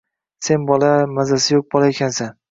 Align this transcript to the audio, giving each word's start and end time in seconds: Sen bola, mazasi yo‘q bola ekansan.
Sen 0.45 0.63
bola, 0.69 0.87
mazasi 1.17 1.51
yo‘q 1.55 1.67
bola 1.75 1.91
ekansan. 1.93 2.33